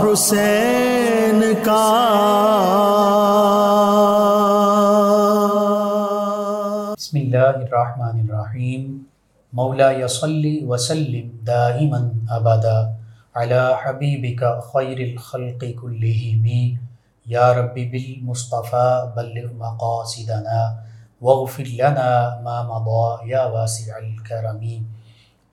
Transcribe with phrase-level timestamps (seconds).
[0.03, 2.13] حسین کا۔
[6.99, 8.99] بسم اللہ الرحمن الرحیم۔
[9.53, 11.99] مولا یصلی وسلم دائما
[12.31, 12.95] ابدا
[13.35, 16.47] علی حبیبک خیر الخلق کلہم۔
[17.27, 20.61] یا ربی بالمصطفى بلغ مقاصدنا
[21.21, 22.11] واغفر لنا
[22.45, 24.61] ما مضى یا واسع الكرم.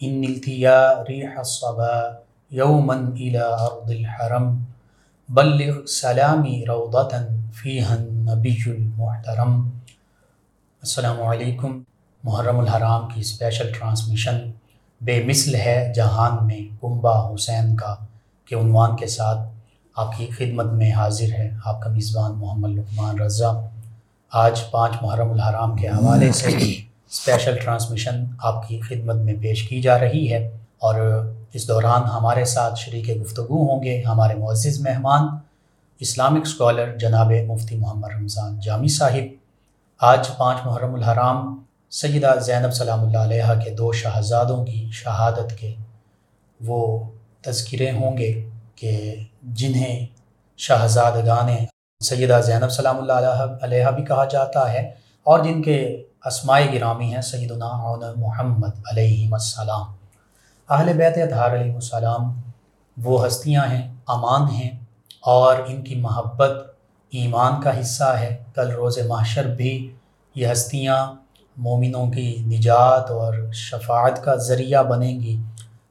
[0.01, 1.95] ان التیا ریح الصبا
[2.51, 4.63] یوما الى ارض الحرم.
[5.29, 7.17] بلغ سلامی روضتا
[7.53, 9.61] فیہا النبی المحترم.
[10.83, 11.81] السلام علیکم
[12.23, 14.39] محرم الحرام کی اسپیشل ٹرانسمیشن
[15.01, 17.95] بے مثل ہے جہان میں کنبا حسین کا
[18.45, 19.39] کے عنوان کے ساتھ
[19.95, 23.51] آپ کی خدمت میں حاضر ہے آپ کا میزبان محمد لقمان رضا۔
[24.31, 29.81] آج پانچ محرم الحرام کے حوالے سے اسپیشل ٹرانسمیشن آپ کی خدمت میں پیش کی
[29.81, 30.95] جا رہی ہے اور
[31.53, 35.27] اس دوران ہمارے ساتھ شریک گفتگو ہوں گے ہمارے معزز مہمان،
[35.99, 39.25] اسلامک اسکالر جناب مفتی محمد رمضان جامی صاحب۔
[39.99, 41.57] آج پانچ محرم الحرام
[41.91, 45.73] سیدہ زینب سلام اللہ علیہ کے دو شہزادوں کی شہادت کے
[46.65, 47.03] وہ
[47.41, 48.31] تذکرے ہوں گے
[48.75, 50.05] کہ جنہیں
[50.57, 51.47] شہزادگان
[52.01, 54.91] سیدہ زینب سلام اللہ علیہ علیہ بھی کہا جاتا ہے
[55.23, 59.85] اور جن کے اسماء گرامی ہیں سیدنا عون محمد علیہ السلام۔
[60.69, 62.41] اہل بیت اطہار علیہ السلام
[63.03, 64.69] وہ ہستیاں ہیں امان ہیں
[65.21, 66.51] اور ان کی محبت
[67.09, 69.93] ایمان کا حصہ ہے۔ کل روز محشر بھی
[70.35, 71.13] یہ ہستیاں
[71.57, 75.41] مومنوں کی نجات اور شفاعت کا ذریعہ بنیں گی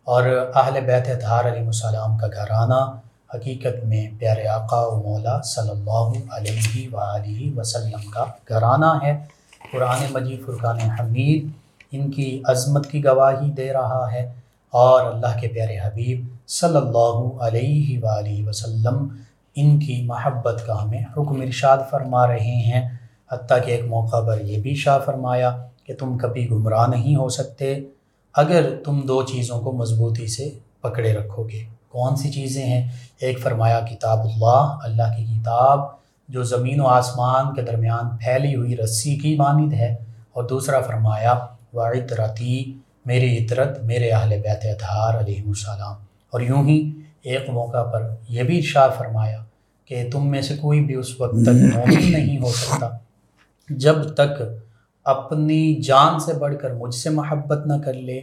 [0.05, 3.02] اور اہل بیت اطہار علیہ السلام کا گھرانہ
[3.35, 9.25] حقیقت میں پیارے آقا و مولا صلی اللہ علیہ وآلہ وسلم کا گھرانہ ہے۔
[9.73, 11.49] قرآن مجید فرقان حمید
[11.91, 14.33] ان کی عظمت کی گواہی دے رہا ہے
[14.71, 19.09] اور اللہ کے پیارے حبیب صلی اللہ علیہ وآلہ وسلم
[19.55, 22.97] ان کی محبت کا ہمیں حکم ارشاد فرما رہے ہیں۔
[23.33, 27.29] حتیٰ کہ ایک موقع پر یہ بھی شاہ فرمایا کہ تم کبھی گمراہ نہیں ہو
[27.29, 27.79] سکتے۔
[28.35, 32.89] اگر تم دو چیزوں کو مضبوطی سے پکڑے رکھو گے۔ کون سی چیزیں ہیں؟
[33.21, 35.81] ایک فرمایا، کتاب اللہ اللہ کی کتاب
[36.29, 39.97] جو زمین و آسمان کے درمیان پھیلی ہوئی رسی کی مانند ہے۔
[40.33, 45.95] اور دوسرا فرمایا واحد رتی، میری عطرت میرے اہل بیت ادھار علیہ السلام۔
[46.31, 46.93] اور یوں ہی
[47.23, 49.45] ایک موقع پر یہ بھی ارشاد فرمایا
[49.85, 52.89] کہ تم میں سے کوئی بھی اس وقت تک مومن نہیں ہو سکتا۔
[53.71, 54.43] جب تک
[55.05, 58.21] اپنی جان سے بڑھ کر مجھ سے محبت نہ کر لے،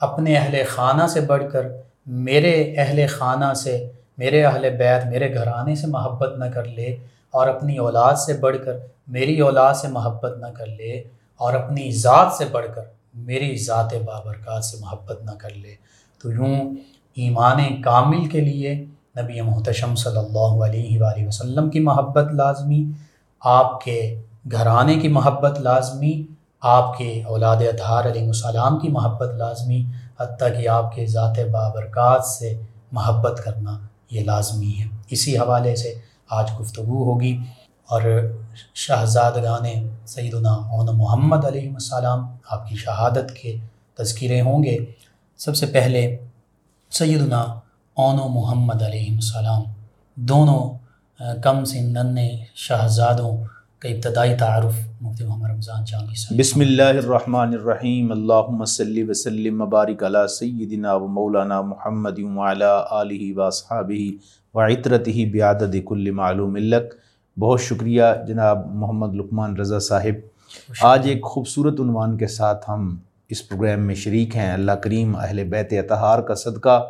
[0.00, 1.66] اپنے اہل خانہ سے بڑھ کر
[2.08, 3.88] میرے اہل خانہ سے،
[4.18, 6.96] میرے اہل بیت، میرے گھرانے سے محبت نہ کر لے
[7.30, 8.76] اور اپنی اولاد سے بڑھ کر
[9.08, 11.02] میری اولاد سے محبت نہ کر لے
[11.36, 12.82] اور اپنی ذات سے بڑھ کر
[13.14, 15.74] میری ذات بابرکات سے محبت نہ کر لے۔
[16.22, 16.74] تو یوں
[17.16, 18.74] ایمان کامل کے لیے
[19.18, 22.84] نبی محتشم صلی اللہ علیہ وآلہ وسلم کی محبت لازمی،
[23.40, 24.00] آپ کے
[24.52, 26.22] گھرانے کی محبت لازمی،
[26.60, 29.84] آپ کے اولاد اطہار علیہ السلام کی محبت لازمی
[30.20, 32.56] حتیٰ کہ آپ کے ذات بابرکات سے
[32.92, 33.78] محبت کرنا
[34.10, 35.94] یہ لازمی ہے۔ اسی حوالے سے
[36.30, 37.36] آج گفتگو ہوگی
[37.88, 38.02] اور
[38.74, 39.66] شہزادگان
[40.06, 43.56] سیدنا عون محمد علیہ السلام آپ کی شہادت کے
[43.94, 44.78] تذکرے ہوں گے۔
[45.38, 46.02] سب سے پہلے
[46.90, 47.40] سیدنا
[47.96, 49.62] اون و محمد علیہ السلام،
[50.14, 50.62] دونوں
[51.42, 52.18] کم سن
[52.54, 53.36] شہزادوں
[53.78, 59.58] کا ابتدائی تعارف مفتی محمد رمضان چاندی سے بسم اللہ الرحمن الرحیم اللہم صلی وسلم
[59.58, 64.12] مبارک علی سیدنا و مولانا محمد وعلی آلہ و اصحابہ
[64.54, 66.94] و عطرتہ بیعدد کل معلوم لک۔
[67.38, 70.14] بہت شکریہ جناب محمد لقمان رضا صاحب۔
[70.82, 72.96] آج ایک خوبصورت عنوان کے ساتھ ہم
[73.28, 76.86] اس پروگرام میں شریک ہیں۔ اللہ کریم اہل بیت اتحار کا صدقہ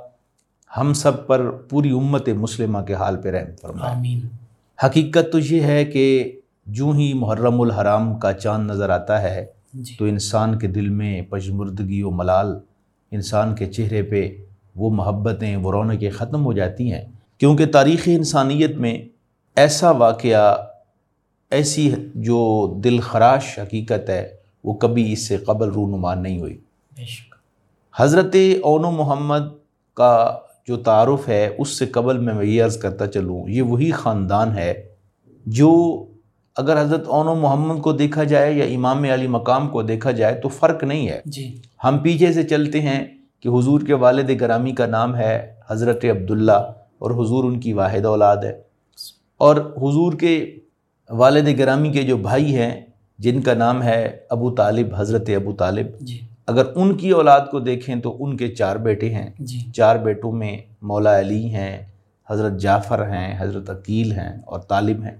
[0.76, 4.20] ہم سب پر پوری امت مسلمہ کے حال پہ رحم فرمائے۔ آمین۔
[4.84, 6.37] حقیقت تو یہ ہے کہ
[6.68, 11.22] جو ہی محرم الحرام کا چاند نظر آتا ہے جی۔ تو انسان کے دل میں
[11.22, 12.58] پشمردگی و ملال
[13.10, 14.36] انسان کے چہرے پہ
[14.76, 17.04] وہ محبتیں وہ رونقیں ختم ہو جاتی ہیں۔
[17.38, 18.98] کیونکہ تاریخ انسانیت میں
[19.56, 20.56] ایسا واقعہ
[21.50, 22.40] ایسی جو
[22.84, 24.28] دل خراش حقیقت ہے
[24.64, 26.58] وہ کبھی اس سے قبل رونما نہیں ہوئی۔
[27.96, 29.42] حضرت اون و محمد
[29.94, 30.38] کا
[30.68, 34.88] جو تعارف ہے اس سے قبل میں یہ عرض کرتا چلوں یہ وہی خاندان ہے
[35.46, 36.04] جو
[36.58, 40.34] اگر حضرت اون و محمد کو دیکھا جائے یا امام علی مقام کو دیکھا جائے
[40.34, 43.06] تو فرق نہیں ہے۔ جی۔ ہم پیچھے سے چلتے ہیں
[43.40, 48.04] کہ حضور کے والد گرامی کا نام ہے حضرت عبداللہ اور حضور ان کی واحد
[48.04, 48.60] اولاد ہے۔
[49.38, 50.58] اور حضور کے
[51.10, 52.80] والد گرامی کے جو بھائی ہیں
[53.18, 57.60] جن کا نام ہے ابو طالب حضرت ابو طالب۔ جی۔ اگر ان کی اولاد کو
[57.60, 61.86] دیکھیں تو ان کے چار بیٹے ہیں۔ جی۔ چار بیٹوں میں مولا علی ہیں
[62.30, 65.16] حضرت جعفر ہیں حضرت عقیل ہیں اور طالب ہیں۔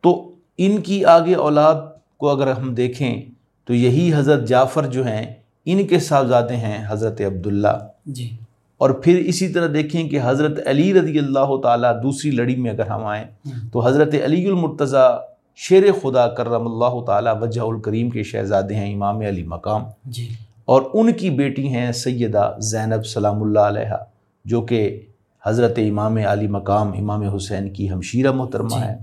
[0.00, 1.74] تو ان کی آگے اولاد
[2.16, 3.22] کو اگر ہم دیکھیں
[3.64, 5.34] تو یہی حضرت جعفر جو ہیں
[5.64, 8.36] ان کے صاحبزادے ہیں حضرت عبداللہ۔ جی۔
[8.78, 12.86] اور پھر اسی طرح دیکھیں کہ حضرت علی رضی اللہ تعالیٰ دوسری لڑی میں اگر
[12.86, 13.24] ہم آئیں
[13.72, 15.18] تو حضرت علی المرتضیٰ
[15.56, 20.28] شیر خدا کرم اللہ تعالیٰ وجہ الکریم کے شہزادے ہیں امام علی مقام۔ جی۔
[20.64, 23.96] اور ان کی بیٹی ہیں سیدہ زینب سلام اللہ علیہ
[24.44, 25.00] جو کہ
[25.46, 28.96] حضرت امام علی مقام امام حسین کی ہمشیرہ محترمہ جی۔ ہے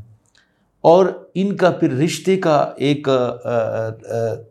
[0.81, 1.05] اور
[1.35, 3.07] ان کا پھر رشتے کا ایک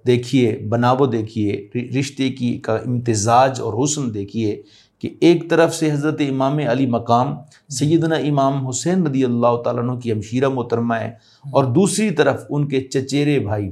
[0.07, 4.63] دیکھیے بناو دیکھیے رشتے کی کا امتزاج اور حسن دیکھیے
[4.99, 7.35] کہ ایک طرف سے حضرت امام علی مقام
[7.69, 11.11] سیدنا امام حسین رضی اللہ تعالیٰ عنہ کی ہمشیرہ محترمہ ہے
[11.53, 13.71] اور دوسری طرف ان کے چچیرے بھائی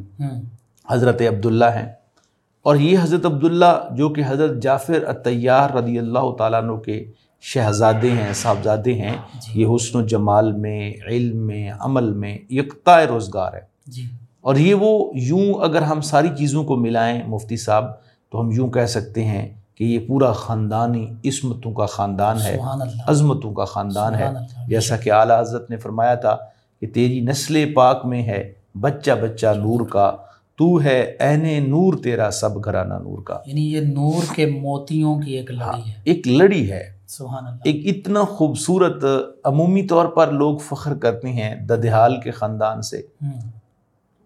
[0.91, 1.89] حضرت عبداللہ ہیں۔
[2.63, 7.05] اور یہ حضرت عبداللہ جو کہ حضرت جعفر الطیار رضی اللہ تعالیٰ عنہ کے
[7.45, 13.07] شہزادے ہیں صاحبزادے ہیں جی۔ یہ حسن و جمال میں علم میں عمل میں یکتا
[13.07, 14.03] روزگار ہے۔ جی۔
[14.41, 17.85] اور یہ وہ یوں اگر ہم ساری چیزوں کو ملائیں مفتی صاحب
[18.31, 22.59] تو ہم یوں کہہ سکتے ہیں کہ یہ پورا خاندانی عصمتوں کا خاندان ہے
[23.07, 24.39] عظمتوں کا خاندان ہے۔ اللہ،
[24.69, 26.37] جیسا کہ اعلیٰ حضرت نے فرمایا تھا
[26.81, 30.17] کہ تیری نسل پاک میں ہے بچہ بچہ نور کا
[30.57, 35.33] تو ہے عین نور تیرا سب گھرانہ نور کا۔ یعنی یہ نور کے موتیوں کی
[35.33, 39.05] ایک لڑی ہے۔ ایک لڑی ہے۔ سبحان اللہ۔ ایک اتنا خوبصورت
[39.45, 43.03] عمومی طور پر لوگ فخر کرتے ہیں ددحال کے خاندان سے۔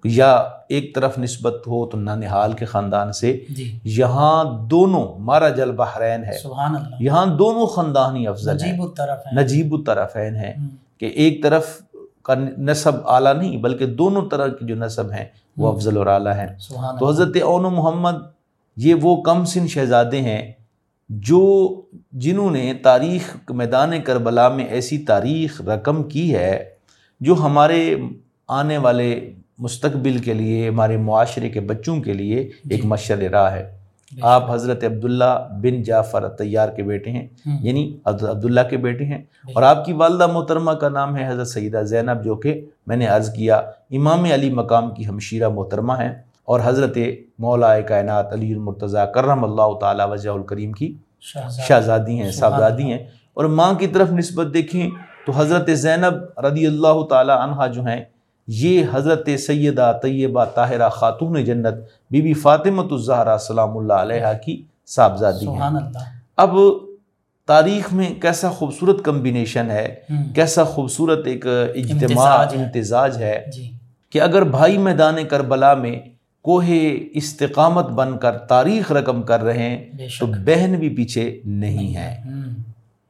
[0.05, 5.73] یا ایک طرف نسبت ہو تو ننحال کے خاندان سے۔ جی۔ یہاں دونوں مارا جل
[5.73, 10.53] بحرین ہے سبحان اللہ۔ یہاں دونوں خاندانی افضل ہیں۔ نجیب الطرف ہے نجیب الطرفین ہیں۔
[10.99, 11.83] کہ ایک طرف
[12.23, 15.25] کا نصب اعلیٰ نہیں بلکہ دونوں طرح کی جو نصب ہیں
[15.57, 18.15] وہ افضل اور اعلیٰ ہیں۔ سبحان تو حضرت اون محمد
[18.77, 20.53] یہ وہ کم سن شہزادے ہیں
[21.09, 21.81] جو
[22.13, 26.65] جنہوں نے تاریخ میدان کربلا میں ایسی تاریخ رقم کی ہے
[27.21, 27.95] جو ہمارے
[28.49, 33.53] آنے والے مستقبل کے لیے ہمارے معاشرے کے بچوں کے لیے ایک جی۔ مشعل راہ
[33.53, 33.77] ہے۔
[34.23, 37.29] آپ حضرت عبداللہ بن جعفر طیار کے بیٹے ہیں۔
[37.61, 39.19] یعنی عبداللہ کے بیٹے ہیں۔
[39.55, 43.07] اور آپ کی والدہ محترمہ کا نام ہے حضرت سیدہ زینب جو کہ میں نے
[43.07, 43.57] عرض کیا
[43.91, 46.99] امام علی مقام کی ہمشیرہ محترمہ ہیں۔ اور حضرت
[47.39, 52.23] مولا کائنات علی المرتضیٰ کرم اللہ تعالیٰ وجہ الکریم کی شہزادی.
[52.23, 52.99] ہیں صاحبزادی۔ ہیں۔
[53.35, 54.91] اور ماں کی طرف نسبت دیکھیں
[55.27, 58.05] تو حضرت زینب رضی اللہ تعالیٰ عنہا جو ہیں
[58.47, 61.75] یہ حضرت سیدہ طیبہ طاہرہ خاتون جنت
[62.11, 65.99] بی بی فاطمۃ الزہرا سلام اللہ علیہ کی صاحبزادی ہیں۔ اللہ.
[66.37, 66.57] اب
[67.47, 69.95] تاریخ میں کیسا خوبصورت کمبینیشن ہے
[70.35, 73.71] کیسا خوبصورت ایک اجتماع امتزاج ہے۔ امتزاج ہے جی۔
[74.11, 76.01] کہ اگر بھائی میدان کربلا میں
[76.47, 76.65] کوہ
[77.13, 79.85] استقامت بن کر تاریخ رقم کر رہے ہیں
[80.21, 82.17] تو بہن بھی پیچھے نہیں ہے۔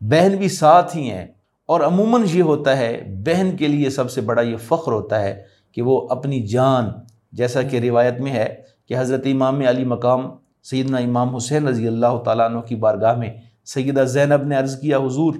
[0.00, 1.27] بہن بھی ساتھ ہی ہیں۔
[1.67, 5.43] اور عموماً یہ ہوتا ہے بہن کے لیے سب سے بڑا یہ فخر ہوتا ہے
[5.73, 6.85] کہ وہ اپنی جان
[7.33, 8.55] جیسا کہ روایت میں ہے
[8.88, 10.31] کہ حضرت امام علی مقام
[10.62, 13.31] سیدنا امام حسین رضی اللہ تعالیٰ عنہ کی بارگاہ میں
[13.65, 15.35] سیدہ زینب نے عرض کیا حضور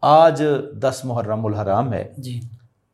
[0.00, 0.42] آج
[0.80, 2.40] دس محرم الحرام ہے۔ جی۔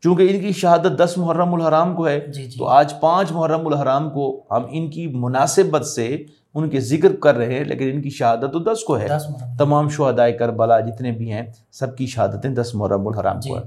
[0.06, 3.66] چونکہ ان کی شہادت دس محرم الحرام کو ہے جی جی۔ تو آج پانچ محرم
[3.66, 8.02] الحرام کو ہم ان کی مناسبت سے ان کے ذکر کر رہے ہیں لیکن ان
[8.02, 9.26] کی شہادت تو دس کو ہے۔ دس
[9.58, 11.42] تمام شہدائے کربلا جتنے بھی ہیں
[11.72, 13.62] سب کی شہادتیں دس محرم الحرام جی۔ کو ہے۔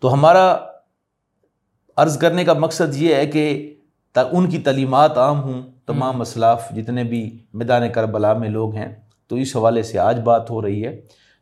[0.00, 0.56] تو ہمارا
[1.96, 3.74] عرض کرنے کا مقصد یہ ہے کہ
[4.16, 8.94] ان کی تعلیمات عام ہوں تمام اسلاف جتنے بھی میدان کربلا میں لوگ ہیں
[9.28, 11.00] تو اس حوالے سے آج بات ہو رہی ہے۔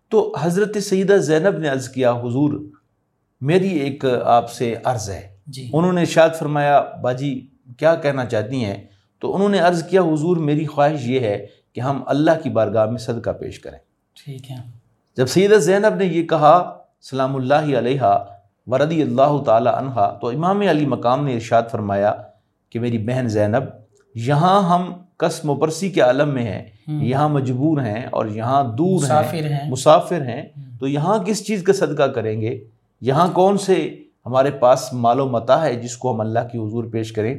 [0.08, 2.60] تو حضرت سیدہ زینب نے عرض کیا حضور
[3.40, 7.46] میری ایک آپ سے عرض ہے۔ جی۔ انہوں نے ارشاد فرمایا باجی
[7.78, 8.76] کیا کہنا چاہتی ہیں؟
[9.20, 12.86] تو انہوں نے عرض کیا حضور میری خواہش یہ ہے کہ ہم اللہ کی بارگاہ
[12.86, 13.78] میں صدقہ پیش کریں۔
[14.24, 14.56] ٹھیک ہے۔
[15.16, 18.02] جب سیدہ زینب نے یہ کہا سلام اللہ علیہ
[18.66, 22.14] ورضی اللہ تعالی عنہ تو امام علی مقام نے ارشاد فرمایا
[22.70, 23.62] کہ میری بہن زینب
[24.14, 28.88] یہاں ہم قسم و پرسی کے عالم میں ہیں۔ یہاں مجبور ہیں اور یہاں دور
[28.88, 30.42] ہیں۔ مسافر ہیں۔ مسافر ہیں۔
[30.80, 32.64] تو یہاں کس چیز کا صدقہ کریں گے؟
[33.00, 36.84] یہاں کون سے ہمارے پاس مال و متا ہے جس کو ہم اللہ کی حضور
[36.84, 37.38] پیش کریں؟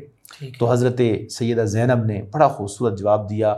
[0.59, 3.51] تو حضرت سیدہ زینب نے بڑا خوبصورت جواب دیا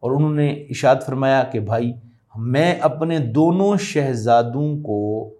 [0.00, 1.92] اور انہوں نے اشاد فرمایا کہ بھائی
[2.36, 5.30] میں اپنے دونوں شہزادوں کو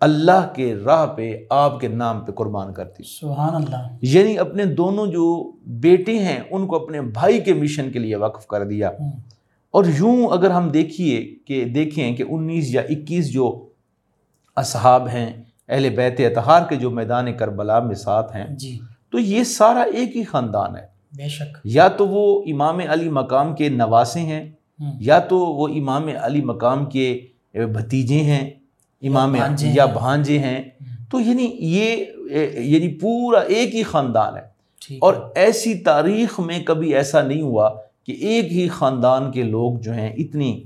[0.00, 5.06] اللہ کے راہ پہ آپ کے نام پہ قربان کرتی سبحان اللہ۔ یعنی اپنے دونوں
[5.06, 8.88] جو بیٹے ہیں ان کو اپنے بھائی کے مشن کے لیے وقف کر دیا۔
[9.70, 13.68] اور یوں اگر ہم دیکھیے کہ دیکھیں کہ انیس یا اکیس جو
[14.56, 18.78] اصحاب ہیں اہل بیت اتحار کے جو میدان کربلا میں ساتھ ہیں جی۔
[19.10, 20.86] تو یہ سارا ایک ہی خاندان ہے۔
[21.16, 24.50] بے شک۔ یا تو وہ امام علی مقام کے نواسے ہیں
[25.00, 27.20] یا تو وہ امام علی مقام کے
[27.54, 28.50] بھتیجے ہیں
[29.02, 30.62] امام بھانجے یا۔ بھانجے ہیں۔
[31.10, 32.04] تو یعنی یہ
[32.60, 34.50] یعنی پورا ایک ہی خاندان ہے۔
[35.00, 37.70] اور۔ ایسی تاریخ میں کبھی ایسا نہیں ہوا
[38.06, 40.62] کہ ایک ہی خاندان کے لوگ جو ہیں اتنی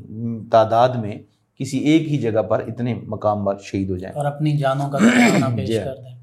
[0.50, 1.14] تعداد میں
[1.58, 4.99] کسی ایک ہی جگہ پر اتنے مقام پر شہید ہو جائیں۔ اور اپنی جانوں کا
[5.56, 6.14] پیش جی۔ کر دیں۔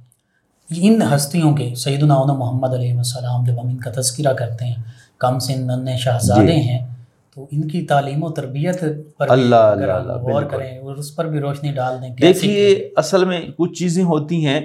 [0.70, 4.76] ان ہستیوں کے سیدنا علیہ محمد علیہ السلام جب ہم ان کا تذکرہ کرتے ہیں
[5.18, 6.86] کم سن نن شہزادے جی۔ ہیں
[7.36, 8.84] تو ان کی تعلیم و تربیت
[9.18, 13.26] پر اللہ، اللہ، اللہ، غور۔ کریں اور اس پر بھی روشنی ڈال دیں دیکھیے اصل
[13.26, 14.60] میں کچھ چیزیں ہوتی ہیں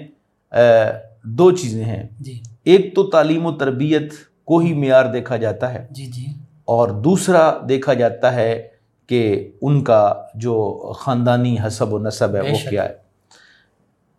[1.23, 4.13] دو چیزیں ہیں۔ جی۔ ایک تو تعلیم و تربیت
[4.45, 6.27] کو ہی معیار دیکھا جاتا ہے۔ جی جی۔
[6.65, 8.69] اور دوسرا دیکھا جاتا ہے
[9.07, 13.07] کہ ان کا جو خاندانی حسب و نصب ہے وہ۔ کیا ہے۔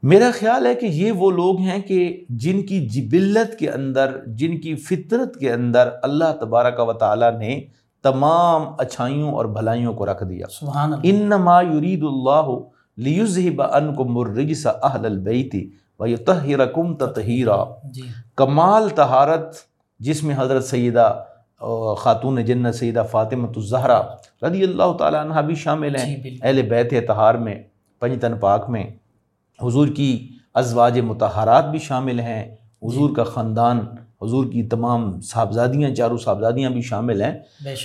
[0.04, 4.62] میرا خیال ہے کہ یہ وہ لوگ ہیں کہ جن کی جبلت کے اندر جن
[4.62, 7.62] کی فطرت کے اندر اللہ تبارک و تعالیٰ نے
[8.04, 12.60] تمام اچھائیوں اور بھلائیوں کو رکھ دیا۔ سبحان اللہ۔ انما یرید اللہ
[12.98, 15.56] لیذہب عنکم الرجس اہل البیت
[16.00, 18.02] ویطہرکم تطہیرا۔ جی۔
[18.36, 19.56] کمال طہارت
[20.00, 21.24] جس میں حضرت سیدہ
[21.98, 24.02] خاتون جنت سیدہ فاطمہ الزہرا
[24.48, 27.64] رضی اللہ تعالیٰ عنہ بھی شامل ہیں۔ جی اہل بیت طہار میں
[28.00, 28.84] پنجتن پاک میں
[29.64, 33.80] حضور کی ازواج متحرات بھی شامل ہیں۔ حضور کا خاندان
[34.22, 37.34] حضور کی تمام صاحبزادیاں چاروں صاحبزادیاں بھی شامل ہیں۔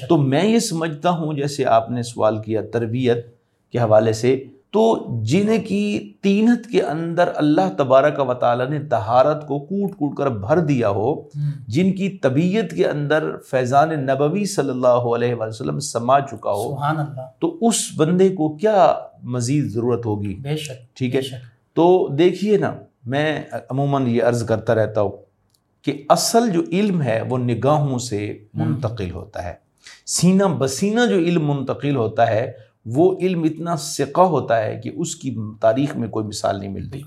[0.09, 3.27] تو میں یہ سمجھتا ہوں جیسے آپ نے سوال کیا تربیت
[3.73, 9.47] کے حوالے سے تو جن کی تینت کے اندر اللہ تبارک و تعالیٰ نے طہارت
[9.47, 11.23] کو کوٹ کوٹ کر بھر دیا ہو
[11.69, 16.99] جن کی طبیعت کے اندر فیضان نبوی صلی اللہ علیہ وسلم سما چکا ہو سبحان
[16.99, 21.21] اللہ۔ تو اس بندے کو کیا مزید ضرورت ہوگی؟ بے شک ٹھیک ہے؟
[21.75, 22.75] تو دیکھیے نا
[23.07, 25.13] میں عموماً یہ عرض کرتا رہتا ہوں
[25.83, 29.55] کہ اصل جو علم ہے وہ نگاہوں سے منتقل ہوتا ہے۔
[30.07, 32.53] سینہ بسینہ جو علم منتقل ہوتا ہے
[32.87, 37.03] وہ علم اتنا سقہ ہوتا ہے کہ اس کی تاریخ میں کوئی مثال نہیں ملتی۔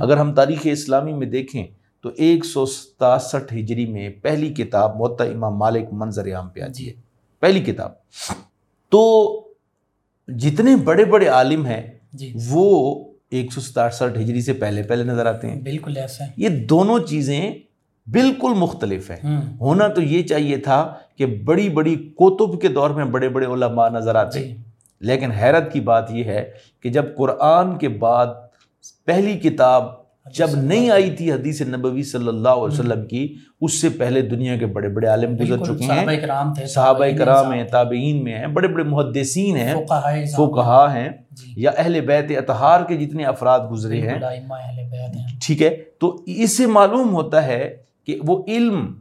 [0.00, 1.66] اگر ہم تاریخ اسلامی میں دیکھیں
[2.02, 6.84] تو ایک سو ستاسٹھ ہجری میں پہلی کتاب معطا امام مالک منظر عام پہ آتی
[6.84, 6.94] جی۔ ہے
[7.40, 7.90] پہلی کتاب۔
[8.90, 9.02] تو
[10.28, 11.82] جتنے بڑے بڑے عالم ہیں
[12.12, 16.30] جی۔ وہ ایک سو ستاسٹھ ہجری سے پہلے پہلے نظر آتے ہیں۔ بالکل ایسا ہے۔
[16.36, 17.50] یہ دونوں چیزیں
[18.06, 23.04] بالکل مختلف ہیں۔ ہونا تو یہ چاہیے تھا کہ بڑی بڑی کوتب کے دور میں
[23.04, 24.56] بڑے بڑے علماء نظر آتے۔ جی۔
[25.00, 26.50] لیکن حیرت کی بات یہ ہے
[26.82, 28.26] کہ جب قرآن کے بعد
[29.04, 29.84] پہلی کتاب
[30.34, 34.56] جب نہیں آئی تھی حدیث نبوی صلی اللہ علیہ وسلم کی اس سے پہلے دنیا
[34.56, 36.06] کے بڑے بڑے عالم گزر چکے ہیں۔
[36.66, 39.74] صحابہ کرام ہیں تابعین میں ہیں بڑے بڑے محدثین ہیں
[40.36, 44.18] فقہا ہیں۔ جی۔ یا اہل بیت اطہار کے جتنے افراد گزرے ہیں۔
[45.46, 47.76] ٹھیک ہے تو اس سے معلوم ہوتا ہے
[48.06, 48.94] کہ وہ علم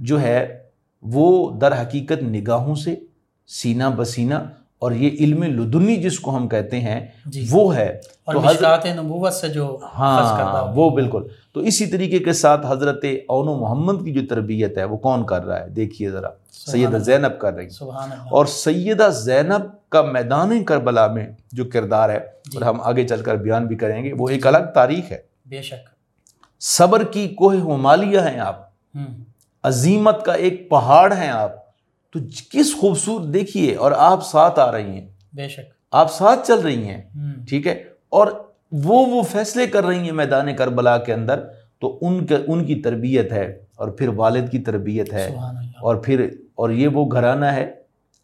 [0.00, 0.58] جو ہے
[1.02, 2.94] وہ در حقیقت نگاہوں سے
[3.46, 4.34] سینہ بسینہ
[4.78, 8.96] اور یہ علم لدنی جس کو ہم کہتے ہیں جی وہ ہے۔ اور تو حضرت-
[8.96, 11.22] نبوت سے جو ہاں وہ۔ بالکل۔
[11.54, 15.26] تو اسی طریقے کے ساتھ حضرت اون و محمد کی جو تربیت ہے وہ کون
[15.26, 20.64] کر رہا ہے؟ دیکھیے ذرا۔ سیدہ زینب کر رہی۔ سبحان اور سیدہ زینب کا میدان
[20.64, 24.12] کربلا میں جو کردار ہے جی۔ اور ہم آگے چل کر بیان بھی کریں گے
[24.12, 25.96] وہ ایک الگ تاریخ ہے۔ بے شک۔
[26.60, 28.66] صبر کی کوہ ہمالیہ ہیں آپ۔
[29.62, 31.65] عظیمت کا ایک پہاڑ ہیں آپ۔
[32.20, 35.60] تو کس خوبصورت دیکھیے اور آپ ساتھ آ رہی ہیں۔ بے شک۔
[35.92, 37.02] آپ ساتھ چل رہی ہیں۔
[37.48, 38.26] ٹھیک ہے؟ اور
[38.72, 41.40] وہ وہ فیصلے کر رہی ہیں میدان کربلا کے اندر
[41.80, 45.36] تو ان کے ان کی تربیت ہے اور پھر والد کی تربیت ہے۔
[45.80, 47.72] اور پھر اور یہ وہ گھرانہ ہے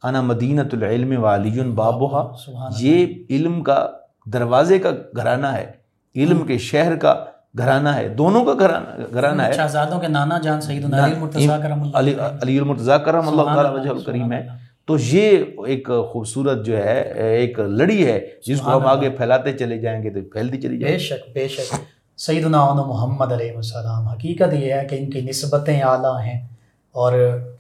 [0.03, 2.33] انا مدینۃ العلم والی بابوہا۔
[2.79, 3.89] یہ علم کا
[4.27, 5.73] دروازے کا گھرانہ ہے۔
[6.17, 7.25] علم کے شہر کا
[7.59, 11.91] گھرانہ ہے دونوں کا گھرانہ گھرانہ ہے۔ شہزادوں کے نانا جان نا- علی مرتضی کرم
[11.95, 14.47] اللہ۔ علی المرتضیٰ کرم اللہ تعالیٰ وجہ الکریم ہے۔
[14.85, 19.79] تو یہ ایک خوبصورت جو ہے ایک لڑی ہے جس کو ہم آگے۔ پھیلاتے چلے
[19.79, 21.75] جائیں گے تو پھیلتی چلی جائے بے شک بے شک۔
[22.17, 26.47] سیدنا عنہ محمد علیہ السلام حقیقت یہ ہے کہ ان کی نسبتیں اعلیٰ ہیں
[26.93, 27.13] اور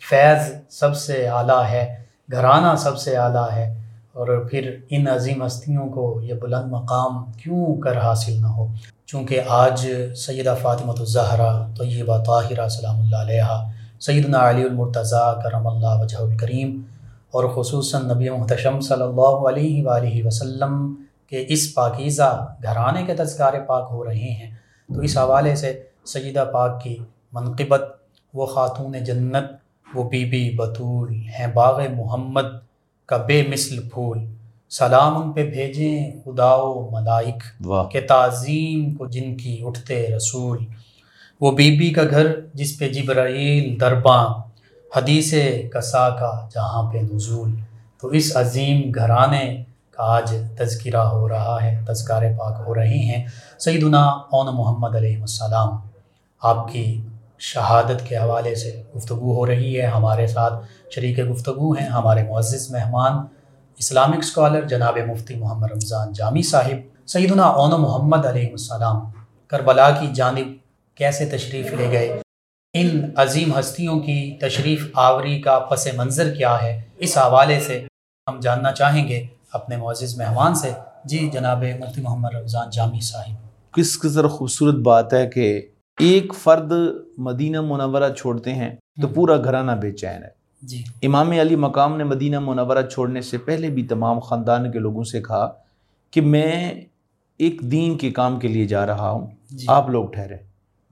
[0.08, 3.82] فیض سب سے اعلیٰ ہے گھرانہ سب سے اعلیٰ ہے۔
[4.12, 8.66] اور پھر ان عظیم ہستیوں کو یہ بلند مقام کیوں کر حاصل نہ ہو؟
[9.12, 13.56] چونکہ آج سیدہ فاطمۃ الزہرا طیبہ طاہرہ سلام اللہ علیہ
[14.00, 16.80] سیدنا علی المرتضیٰ کرم اللہ وجہ الکریم،
[17.30, 20.78] اور خصوصاً نبی محتشم صلی اللہ علیہ وآلہ وسلم
[21.28, 22.30] کہ اس پاکیزہ
[22.62, 24.50] گھرانے کے تذکار پاک ہو رہے ہیں،
[24.88, 25.72] تو اس حوالے سے
[26.12, 26.96] سیدہ پاک کی
[27.32, 27.84] منقبت،
[28.34, 29.52] وہ خاتون جنت،
[29.94, 32.58] وہ بی بی بطول ہیں، باغ محمد
[33.08, 34.24] کا بے مثل پھول۔
[34.72, 37.42] سلام ان پہ بھیجیں خدا و ملائک
[37.92, 40.58] کہ تعظیم کو جن کی اٹھتے رسول۔
[41.40, 44.22] وہ بی بی کا گھر جس پہ جبرائیل درباں
[44.96, 45.34] حدیث
[45.72, 47.50] کسا کا جہاں پہ نزول۔
[48.00, 49.44] تو اس عظیم گھرانے
[49.90, 53.22] کا آج تذکرہ ہو رہا ہے تذکار پاک ہو رہی ہیں۔
[53.58, 55.76] سیدنا اون محمد علیہ السلام
[56.42, 56.86] آپ کی
[57.38, 60.54] شہادت کے حوالے سے گفتگو ہو رہی ہے۔ ہمارے ساتھ
[60.94, 63.12] شریک گفتگو ہیں ہمارے معزز مہمان
[63.78, 68.96] اسلامک اسکالر جناب مفتی محمد رمضان جامی صاحب سیدنا اون محمد علیہ السلام
[69.46, 70.46] کربلا کی جانب
[70.94, 72.20] کیسے تشریف لے گئے؟
[72.74, 77.86] ان عظیم ہستیوں کی تشریف آوری کا پس منظر کیا ہے؟ اس حوالے سے
[78.28, 80.70] ہم جاننا چاہیں گے اپنے معزز مہمان سے۔
[81.04, 83.34] جی جناب مفتی محمد رمضان جامی صاحب۔
[83.74, 85.66] کس قدر خوبصورت بات ہے کہ
[85.98, 86.72] ایک فرد
[87.18, 92.04] مدینہ منورہ چھوڑتے ہیں تو پورا گھرانہ بے چین ہے۔ جی۔ امام علی مقام نے
[92.04, 95.52] مدینہ منورہ چھوڑنے سے پہلے بھی تمام خاندان کے لوگوں سے کہا
[96.10, 96.80] کہ میں
[97.38, 100.36] ایک دین کے کام کے لیے جا رہا ہوں۔ جی۔ آپ لوگ ٹھہرے۔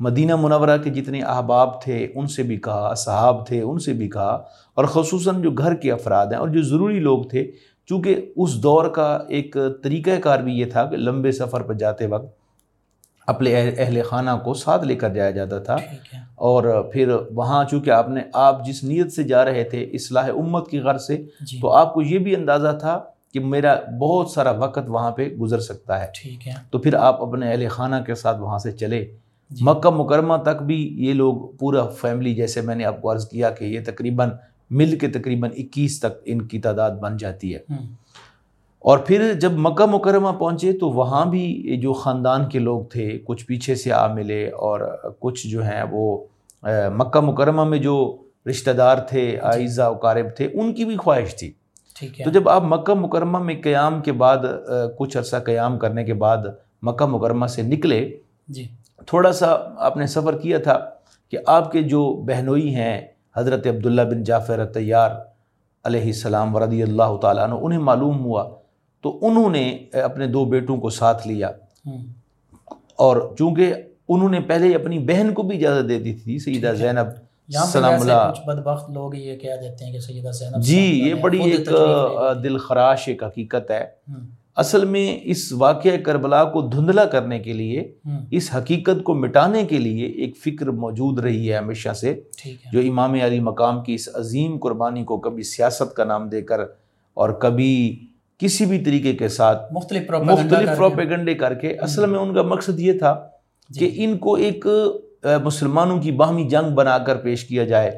[0.01, 4.09] مدینہ منورہ کے جتنے احباب تھے ان سے بھی کہا صحاب تھے ان سے بھی
[4.09, 4.43] کہا۔
[4.75, 7.51] اور خصوصاً جو گھر کے افراد ہیں اور جو ضروری لوگ تھے
[7.87, 12.07] چونکہ اس دور کا ایک طریقہ کار بھی یہ تھا کہ لمبے سفر پر جاتے
[12.07, 12.40] وقت
[13.31, 15.77] اپنے اہل خانہ کو ساتھ لے کر جایا جاتا تھا۔
[16.35, 20.69] اور پھر وہاں چونکہ آپ نے آپ جس نیت سے جا رہے تھے اصلاح امت
[20.71, 23.01] کی غرض سے جی۔ تو آپ کو یہ بھی اندازہ تھا
[23.35, 27.23] کہ میرا بہت سارا وقت وہاں پہ گزر سکتا ہے۔ ٹھیک ہے۔ تو پھر آپ
[27.23, 29.05] اپنے اہل خانہ کے ساتھ وہاں سے چلے۔
[29.51, 33.29] جی۔ مکہ مکرمہ تک بھی یہ لوگ پورا فیملی جیسے میں نے آپ کو عرض
[33.29, 34.31] کیا کہ یہ تقریباً
[34.71, 37.59] مل کے تقریباً اکیس تک ان کی تعداد بن جاتی ہے۔
[38.85, 43.47] اور پھر جب مکہ مکرمہ پہنچے تو وہاں بھی جو خاندان کے لوگ تھے کچھ
[43.47, 44.81] پیچھے سے آ ملے اور
[45.19, 46.25] کچھ جو ہیں وہ
[46.97, 47.97] مکہ مکرمہ میں جو
[48.47, 51.51] رشتہ دار تھے آئزہ اقارب تھے ان کی بھی خواہش تھی۔
[52.25, 54.45] تو جب آپ مکہ مکرمہ میں قیام کے بعد
[54.99, 56.47] کچھ عرصہ قیام کرنے کے بعد
[56.83, 58.01] مکہ مکرمہ سے نکلے
[58.49, 58.67] جی۔
[59.07, 60.79] تھوڑا سا آپ نے سفر کیا تھا
[61.33, 63.01] کہ آپ کے جو بہنوئی ہیں
[63.37, 65.11] حضرت عبداللہ بن جعفر طیار
[65.85, 68.49] علیہ السلام ورضی اللہ تعالیٰ عنہ انہیں معلوم ہوا
[69.03, 71.51] تو انہوں نے اپنے دو بیٹوں کو ساتھ لیا۔
[72.97, 73.75] اور چونکہ
[74.09, 77.07] انہوں نے پہلے اپنی بہن کو بھی اجازت دے دی تھی سیدہ۔ زینب
[77.73, 81.41] سلام اللہ۔ کچھ بدبخت لوگ یہ کہہ دیتے ہیں کہ سیدہ زینب جی یہ بڑی
[81.41, 81.69] ایک۔
[82.43, 83.85] دل خراش ایک حقیقت ہے۔
[84.57, 87.93] اصل میں اس واقعہ کربلا کو دھندلا کرنے کے لیے
[88.31, 92.21] اس حقیقت کو مٹانے کے لیے ایک فکر موجود رہی ہے ہمیشہ سے
[92.73, 96.61] جو امام علی مقام کی اس عظیم قربانی کو کبھی سیاست کا نام دے کر
[97.15, 98.01] اور کبھی
[98.41, 102.43] کسی بھی طریقے کے ساتھ مختلف کر مختلف پروپیگنڈے کر کے۔ اصل میں ان کا
[102.43, 103.27] مقصد یہ تھا
[103.69, 104.67] جی، کہ ان کو ایک
[105.45, 107.91] مسلمانوں کی باہمی جنگ بنا کر پیش کیا جائے۔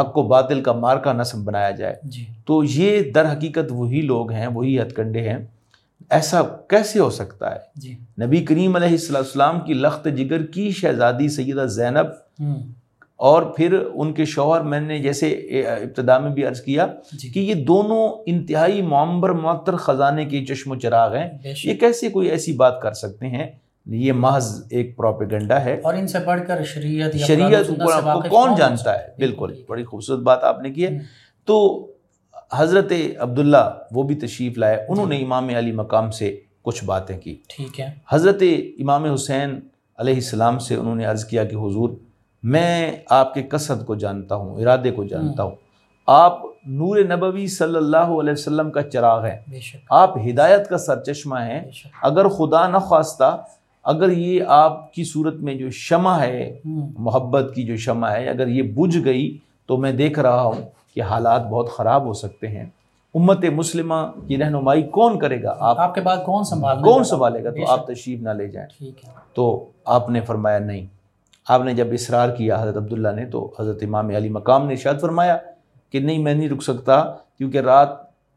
[0.00, 4.32] حق و باطل کا مارکا نصب بنایا جائے۔ جی۔ تو یہ در حقیقت وہی لوگ
[4.32, 5.38] ہیں وہی ہتھ کنڈے ہیں۔
[6.10, 11.28] ایسا کیسے ہو سکتا ہے؟ جی۔ نبی کریم علیہ والسلام کی لخت جگر کی شہزادی
[11.28, 12.06] سیدہ زینب
[13.16, 15.28] اور پھر ان کے شوہر میں نے جیسے
[15.68, 20.70] ابتدا میں بھی عرض کیا جی۔ کہ یہ دونوں انتہائی معمبر معطر خزانے کے چشم
[20.70, 23.46] و چراغ ہیں۔ یہ کیسے کوئی ایسی بات کر سکتے ہیں؟
[23.86, 28.94] یہ محض ایک پروپیگنڈا ہے۔ اور ان سے پڑھ کر شریعت شریعت کو کون جانتا
[28.94, 30.98] ہے؟ بالکل بالکل۔ بڑی خوبصورت بات آپ نے کی ہے۔
[31.44, 31.86] تو
[32.52, 37.36] حضرت عبداللہ وہ بھی تشریف لائے۔ انہوں نے امام علی مقام سے کچھ باتیں کی۔
[37.48, 38.42] ٹھیک ہے۔ حضرت
[38.78, 39.60] امام حسین
[39.98, 41.90] علیہ السلام سے انہوں نے عرض کیا کہ حضور
[42.46, 45.50] میں آپ کے قصد کو جانتا ہوں ارادے کو جانتا ہوں۔
[46.06, 49.26] آپ نور نبوی صلی اللہ علیہ وسلم کا چراغ
[49.60, 51.60] شک۔ آپ ہدایت کا سرچشمہ ہیں۔
[52.02, 53.42] اگر خدا نہ خواستہ
[53.84, 56.58] اگر یہ آپ کی صورت میں جو شمع ہے
[56.98, 60.62] محبت کی جو شمع ہے اگر یہ بجھ گئی تو میں دیکھ رہا ہوں
[60.94, 62.64] کہ حالات بہت خراب ہو سکتے ہیں۔
[63.14, 63.94] امت مسلمہ
[64.26, 67.70] کی رہنمائی کون کرے گا؟ آپ آپ کے بعد کون سنبھال کون سنبھالے گا؟ تو۔
[67.70, 68.90] آپ تشریف نہ لے جائیں۔ ہے۔
[69.34, 70.95] تو آپ نے فرمایا نہیں۔
[71.48, 74.94] آپ نے جب اصرار کیا حضرت عبداللہ نے تو حضرت امام علی مقام نے ارشاد
[75.00, 75.36] فرمایا
[75.90, 77.04] کہ نہیں میں نہیں رک سکتا
[77.38, 77.88] کیونکہ رات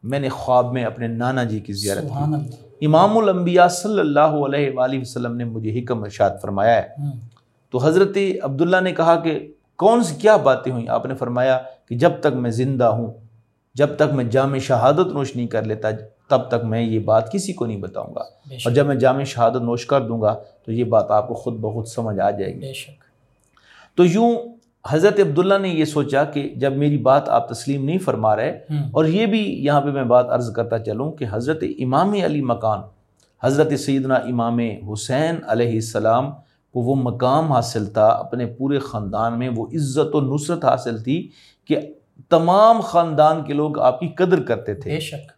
[0.02, 2.36] میں نے خواب میں اپنے نانا جی کی زیارت کی۔ اللہ۔
[2.80, 7.12] امام الانبیاء صلی اللہ علیہ وآلہ وسلم نے مجھے حکم ارشاد فرمایا ہے۔ ہوں،
[7.70, 11.96] تو حضرت عبداللہ نے کہا کہ کون سی کیا باتیں ہوئیں؟ آپ نے فرمایا کہ
[11.96, 13.12] جب تک میں زندہ ہوں
[13.74, 15.88] جب تک میں جامع شہادت نوش نہیں کر لیتا
[16.28, 18.20] تب تک میں یہ بات کسی کو نہیں بتاؤں گا۔
[18.64, 21.54] اور جب میں جامع شہادت نوش کر دوں گا تو یہ بات آپ کو خود
[21.54, 22.60] بخود سمجھ آ جائے گی۔
[23.94, 24.36] تو یوں
[24.88, 29.04] حضرت عبداللہ نے یہ سوچا کہ جب میری بات آپ تسلیم نہیں فرما رہے اور
[29.04, 32.78] یہ بھی یہاں پہ میں بات عرض کرتا چلوں کہ حضرت امام علی مکان
[33.42, 34.58] حضرت سیدنا امام
[34.92, 36.30] حسین علیہ السلام
[36.72, 41.28] کو وہ مقام حاصل تھا اپنے پورے خاندان میں وہ عزت و نصرت حاصل تھی
[41.64, 41.76] کہ
[42.28, 45.32] تمام خاندان کے لوگ آپ کی قدر کرتے تھے۔ بے شک۔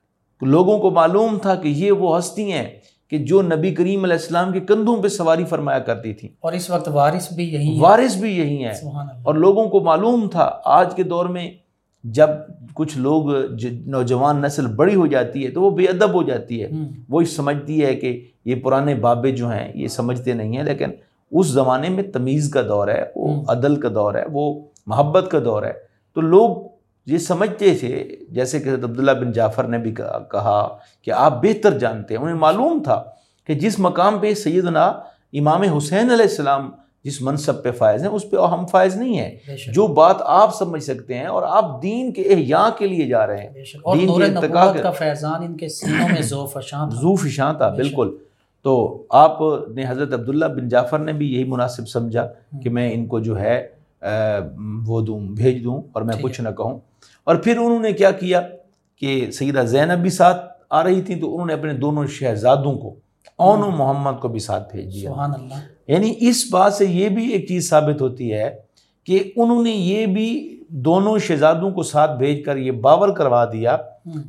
[0.45, 2.71] لوگوں کو معلوم تھا کہ یہ وہ ہستی ہیں
[3.12, 6.70] کہ جو نبی کریم علیہ السلام کے کندھوں پہ سواری فرمایا کرتی تھیں۔ اور اس
[6.70, 10.51] وقت وارث بھی یہی ہے وارث بھی یہی سبحان اللہ۔ اور لوگوں کو معلوم تھا
[10.64, 11.51] آج کے دور میں
[12.05, 12.29] جب
[12.75, 13.22] کچھ لوگ
[13.87, 16.68] نوجوان نسل بڑی ہو جاتی ہے تو وہ بے ادب ہو جاتی ہے۔
[17.09, 20.90] وہ سمجھتی ہے کہ یہ پرانے بابے جو ہیں یہ سمجھتے نہیں ہیں لیکن
[21.31, 25.38] اس زمانے میں تمیز کا دور ہے وہ۔ عدل کا دور ہے وہ محبت کا
[25.44, 25.72] دور ہے۔
[26.14, 26.57] تو لوگ
[27.07, 31.79] یہ سمجھتے تھے جیسے کہ حضرت عبداللہ بن جعفر نے بھی کہا- کہ آپ بہتر
[31.79, 33.05] جانتے ہیں۔ انہیں معلوم تھا
[33.47, 34.85] کہ جس مقام پہ سیدنا
[35.33, 36.71] امام حسین علیہ السلام
[37.05, 39.31] جس منصب پہ فائز ہیں اس پہ ہم فائز نہیں ہیں۔
[39.73, 43.43] جو بات آپ سمجھ سکتے ہیں اور آپ دین کے احیاء کے لیے جا رہے
[43.43, 43.49] ہیں
[43.85, 44.25] اور دین کے
[44.73, 48.17] کے- کا فیضان ان کے سینوں میں ذوف فشاں تھا۔ ظو فشاں تھا۔ بالکل۔
[48.62, 49.38] تو آپ
[49.75, 52.29] نے حضرت عبداللہ بن جعفر نے بھی یہی مناسب سمجھا
[52.62, 53.69] کہ میں ان کو جو ہے
[54.87, 56.79] وہ دوں بھیج دوں اور میں کچھ نہ کہوں۔
[57.25, 58.41] اور پھر انہوں نے کیا کیا
[59.01, 62.95] کہ سیدہ زینب بھی ساتھ آ رہی تھی تو انہوں نے اپنے دونوں شہزادوں کو
[63.37, 65.55] اون و محمد کو بھی ساتھ بھیج دیا سبحان اللہ۔
[65.87, 68.51] یعنی اس بات سے یہ بھی ایک چیز ثابت ہوتی ہے
[69.07, 70.29] کہ انہوں نے یہ بھی
[70.69, 73.77] دونوں شہزادوں کو ساتھ بھیج کر یہ باور کروا دیا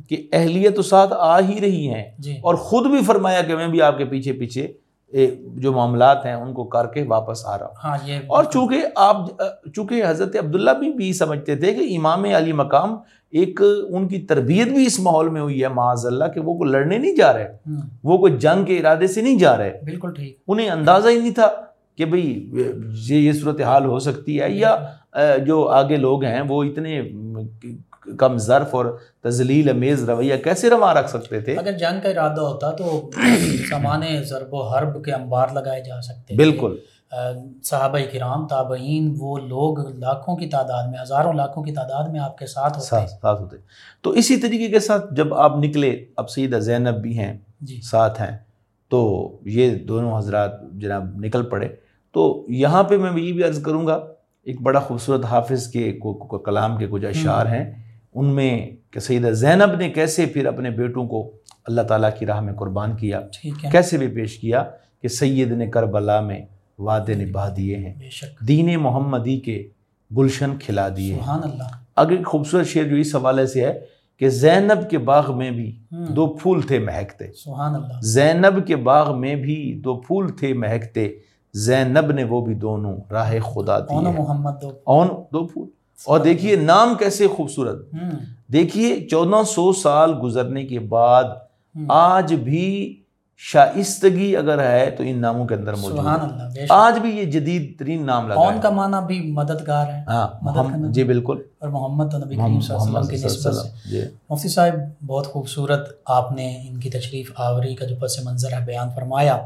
[0.08, 3.68] کہ اہلیت تو ساتھ آ ہی رہی ہیں۔ جی۔ اور خود بھی فرمایا کہ میں
[3.68, 4.72] بھی آپ کے پیچھے پیچھے
[5.12, 9.16] جو معاملات ہیں ان کو کر کے واپس آ رہا ہوں۔ ہاں اور چونکہ آپ
[9.74, 12.96] چونکہ حضرت عبداللہ بھی بھی سمجھتے تھے کہ امام علی مقام
[13.32, 16.70] ایک ان کی تربیت بھی اس ماحول میں ہوئی ہے معاذ اللہ کہ وہ کوئی
[16.70, 20.12] لڑنے نہیں جا رہے ہوں، وہ کوئی جنگ کے ارادے سے نہیں جا رہے۔ بالکل
[20.12, 21.50] ٹھیک۔ انہیں اندازہ ہی نہیں تھا
[21.96, 22.50] کہ بھئی
[23.08, 24.76] یہ صورتحال ہو سکتی ہے یا
[25.46, 27.00] جو آگے لوگ ہیں وہ اتنے
[28.18, 32.40] کم ظرف اور تزلیل امیز رویہ کیسے روا رکھ سکتے تھے؟ اگر جنگ کا ارادہ
[32.40, 33.10] ہوتا تو
[33.70, 36.76] سامان ضرب و حرب کے انبار لگائے جا سکتے بالکل۔
[37.62, 42.38] صحابہ کرام تابعین وہ لوگ لاکھوں کی تعداد میں ہزاروں لاکھوں کی تعداد میں آپ
[42.38, 43.56] کے ساتھ ہوتے ساتھ ساتھ ہوتے۔
[44.02, 48.22] تو اسی طریقے کے ساتھ جب آپ نکلے اب سیدہ زینب بھی ہیں جی۔ ساتھ
[48.22, 48.38] ہیں
[48.88, 51.68] تو یہ دونوں حضرات جناب نکل پڑے۔
[52.12, 53.98] تو یہاں پہ میں یہ بھی عرض کروں گا
[54.42, 57.83] ایک بڑا خوبصورت حافظ کے کو- کو- کلام کے کچھ اشعار ہیں۔
[58.14, 61.30] ان میں کہ سیدہ زینب نے کیسے پھر اپنے بیٹوں کو
[61.66, 63.20] اللہ تعالیٰ کی راہ میں قربان کیا
[63.70, 64.64] کیسے بھی پیش کیا
[65.02, 66.40] کہ سید نے کربلا میں
[66.78, 67.94] وعدے نبھا دیے ہیں۔
[68.48, 69.68] دین محمدی کے
[70.16, 71.62] گلشن کھلا دیے ہیں۔ سبحان اللہ۔
[71.96, 73.80] آگے ایک خوبصورت شعر جو اس حوالے سے ہے
[74.18, 79.20] کہ زینب کے باغ میں بھی دو پھول تھے مہکتے سبحان اللہ۔ زینب کے باغ
[79.20, 81.12] میں بھی دو پھول تھے مہکتے
[81.54, 85.68] زینب نے وہ بھی دونوں راہ خدا دی محمد دو۔ اون دو پھول۔
[86.06, 87.78] اور دیکھیے نام کیسے خوبصورت۔
[88.52, 91.24] دیکھیے چودہ سو سال گزرنے کے بعد
[91.88, 92.64] آج بھی
[93.36, 97.78] شائستگی اگر ہے تو ان ناموں کے اندر موجود سبحان اللہ آج بھی یہ جدید
[97.78, 102.18] ترین نام لگا کون کا معنی بھی مددگار ہے؟ ہاں جی بالکل۔ اور محمد تو
[102.18, 104.74] نبی کریم صلی اللہ علیہ وسلم کی اللہ نسبت علیہ سے جی۔ مفتی صاحب
[105.06, 109.36] بہت خوبصورت آپ نے ان کی تشریف آوری کا جو پس منظر ہے بیان فرمایا۔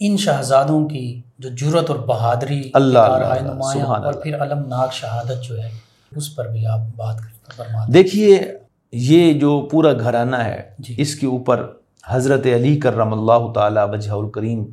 [0.00, 5.44] ان شہزادوں کی جو جرت اور بہادری اللہ اللہ نمایاں اور اللہ۔ پھر المناک شہادت
[5.44, 5.68] جو ہے
[6.16, 8.58] اس پر بھی آپ بات دیں۔ دیکھیے
[8.92, 11.66] یہ جو پورا گھرانہ ہے جی۔ اس کے اوپر
[12.06, 14.64] حضرت علی کرم اللہ تعالی وجہ الکریم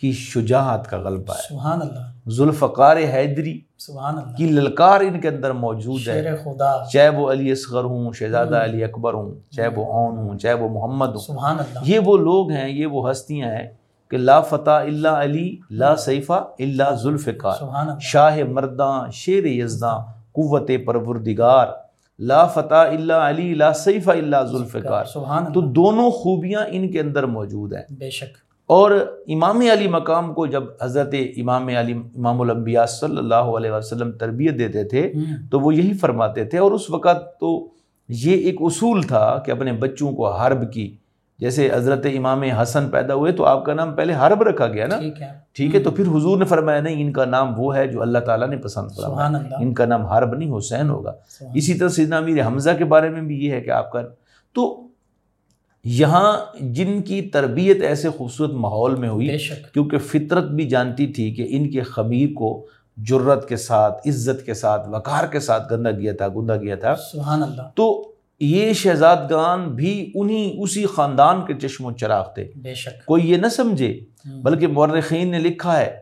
[0.00, 5.28] کی شجاعت کا غلبہ ہے۔ سبحان اللہ۔ ذوالفقار حیدری سبحان اللہ۔ کی للکار ان کے
[5.28, 9.68] اندر موجود ہے۔ شیر خدا۔ چاہے وہ علی اصغر ہوں شہزادہ۔ علی اکبر ہوں چاہے
[9.68, 13.10] وہ اون ہوں چاہے وہ محمد ہوں۔ سبحان اللہ۔ یہ وہ لوگ ہیں یہ وہ
[13.10, 13.68] ہستیاں ہیں
[14.08, 19.98] کہ لا فتح اللہ علی لا سیفہ اللہ ذوالفقار۔ شاہ مرداں شیر یزداں
[20.32, 21.66] قوت پروردگار۔
[22.18, 25.04] لا فتح اللہ علی لا سیفہ اللہ ذوالفقار۔
[25.54, 28.90] تو دونوں خوبیاں ان کے اندر موجود ہیں۔ بے شک۔ اور
[29.28, 34.58] امام علی مقام کو جب حضرت امام علی امام الانبیاء صلی اللہ علیہ وسلم تربیت
[34.58, 35.12] دیتے تھے
[35.50, 37.68] تو وہ یہی فرماتے تھے۔ اور اس وقت تو
[38.08, 40.96] یہ ایک اصول تھا کہ اپنے بچوں کو حرب کی
[41.38, 44.96] جیسے حضرت امام حسن پیدا ہوئے تو آپ کا نام پہلے حرب رکھا گیا نا؟
[45.52, 48.18] ٹھیک ہے۔ تو پھر حضور نے فرمایا نہیں ان کا نام وہ ہے جو اللہ
[48.18, 49.28] تعالیٰ نے پسند فرمایا۔
[49.60, 51.12] ان کا نام حرب نہیں حسین ہوگا۔
[51.54, 54.00] اسی طرح سیدنا امیر حمزہ کے بارے میں بھی یہ ہے کہ آپ کا
[54.54, 54.86] تو
[55.84, 59.38] یہاں جن کی تربیت ایسے خوبصورت ماحول میں ہوئی
[59.72, 64.54] کیونکہ فطرت بھی جانتی تھی کہ ان کے خمیر کو جرت کے ساتھ عزت کے
[64.54, 69.68] ساتھ وقار کے ساتھ گندا گیا تھا گندا گیا تھا۔ سبحان اللہ۔ تو یہ شہزادگان
[69.68, 74.00] بھی انہی اسی خاندان کے چشم و چراغ تھے۔ بے شک۔ کوئی یہ نہ سمجھے
[74.42, 75.96] بلکہ مورخین نے لکھا ہے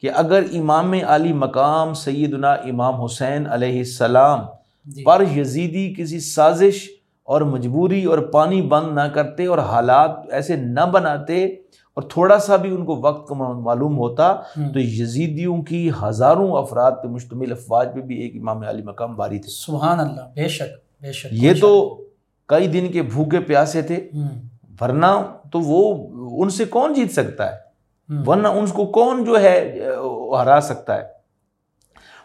[0.00, 4.40] کہ اگر امام علی مقام سیدنا امام حسین علیہ السلام
[4.84, 6.88] جی، پر یزیدی کسی سازش
[7.24, 11.44] اور مجبوری اور پانی بند نہ کرتے اور حالات ایسے نہ بناتے
[11.94, 17.08] اور تھوڑا سا بھی ان کو وقت معلوم ہوتا تو یزیدیوں کی ہزاروں افراد پہ
[17.08, 20.91] مشتمل افواج پہ بھی ایک امام علی مقام باری تھے۔ سبحان اللہ بے شک۔
[21.30, 22.00] یہ تو
[22.46, 24.08] کئی دن کے بھوکے پیاسے تھے۔
[24.80, 25.06] ورنہ
[25.52, 26.08] تو وہ
[26.44, 27.56] ان سے کون جیت سکتا ہے؟
[28.26, 29.86] ورنہ ان کو کون جو ہے
[30.38, 31.02] ہرا سکتا ہے؟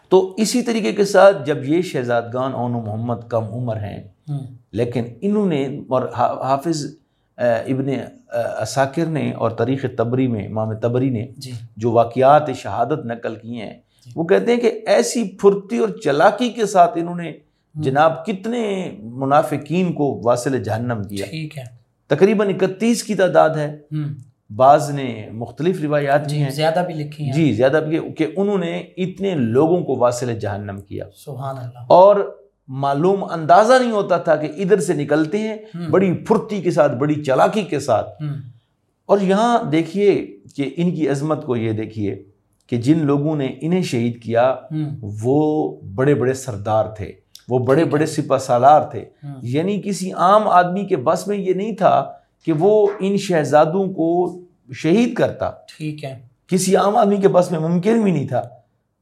[0.08, 4.08] تو اسی طریقے کے ساتھ جب یہ شہزادگان اون و محمد کم عمر ہیں
[4.72, 6.94] لیکن انہوں نے اور حا- حافظ
[7.38, 7.86] ابن
[8.60, 13.64] اساکر نے اور تاریخ تبری میں امام تبری نے جی۔ جو واقعات شہادت نقل کیے
[13.64, 17.32] ہیں جی۔ وہ کہتے ہیں کہ ایسی پھرتی اور چلاکی کے ساتھ انہوں نے
[17.78, 21.62] جناب کتنے منافقین کو واصل جہنم کیا ٹھیک ہے۔
[22.06, 23.78] تقریباً اکتیس کی تعداد ہے۔
[24.56, 28.58] بعض نے مختلف روایات جی ہیں۔ زیادہ بھی لکھی ہیں۔ جی زیادہ بھی کہ انہوں
[28.58, 32.36] نے اتنے لوگوں کو واصل جہنم کیا۔ سبحان اللہ۔ اور
[32.68, 35.56] معلوم اندازہ نہیں ہوتا تھا کہ ادھر سے نکلتے ہیں
[35.90, 38.22] بڑی پھرتی کے ساتھ بڑی چلاکی کے ساتھ۔
[39.06, 42.22] اور یہاں دیکھیے کہ ان کی عظمت کو یہ دیکھیے
[42.66, 44.54] کہ جن لوگوں نے انہیں شہید کیا
[45.02, 47.12] وہ بڑے بڑے سردار تھے۔
[47.48, 51.54] وہ بڑے۔ بڑے سپہ سالار تھے۔ ہم، یعنی کسی عام آدمی کے بس میں یہ
[51.54, 52.12] نہیں تھا
[52.44, 54.38] کہ وہ ان شہزادوں کو
[54.74, 58.42] شہید کرتا۔ ٹھیک ہے۔ کسی عام آدمی کے بس میں ممکن بھی نہیں تھا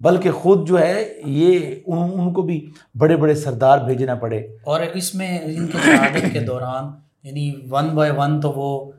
[0.01, 4.81] بلکہ خود جو ہے یہ ان, ان کو بھی بڑے بڑے سردار بھیجنا پڑے۔ اور
[4.95, 6.85] اس میں ان کے کے دوران
[7.23, 8.93] یعنی ون بائی ون تو وہ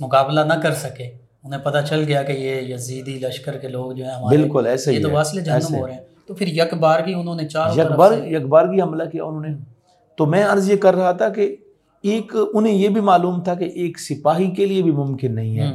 [0.00, 1.10] مقابلہ نہ کر سکے۔
[1.44, 4.92] انہیں پتہ چل گیا کہ یہ یزیدی لشکر کے لوگ جو ہیں ہمارے بالکل ایسے
[4.92, 7.48] یہ ہی تو واصل جہنم۔ ہو رہے ہیں۔ تو پھر یک بار کی انہوں نے
[7.48, 9.48] چار یکبار یکبارگی حملہ کیا انہوں نے۔
[10.16, 11.56] تو میں عرض یہ کر رہا تھا کہ
[12.02, 15.72] ایک انہیں یہ بھی معلوم تھا کہ ایک سپاہی کے لیے بھی ممکن نہیں ہے